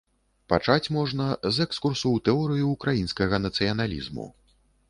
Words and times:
Пачаць 0.53 0.91
можна 0.95 1.27
з 1.57 1.67
экскурсу 1.69 2.05
ў 2.13 2.19
тэорыю 2.31 2.65
ўкраінскага 2.75 3.43
нацыяналізму. 3.47 4.31